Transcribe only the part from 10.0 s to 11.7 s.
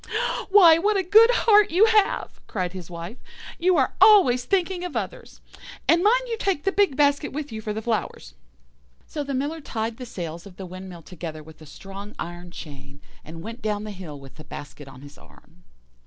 sails of the windmill together with a